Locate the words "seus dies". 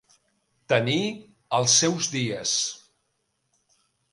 1.81-2.55